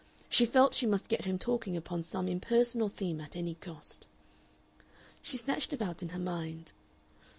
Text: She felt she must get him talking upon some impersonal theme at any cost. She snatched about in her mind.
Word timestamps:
She 0.29 0.47
felt 0.47 0.73
she 0.73 0.87
must 0.87 1.09
get 1.09 1.25
him 1.25 1.37
talking 1.37 1.77
upon 1.77 2.01
some 2.01 2.27
impersonal 2.27 2.89
theme 2.89 3.21
at 3.21 3.35
any 3.35 3.53
cost. 3.53 4.07
She 5.21 5.37
snatched 5.37 5.73
about 5.73 6.01
in 6.01 6.09
her 6.09 6.17
mind. 6.19 6.73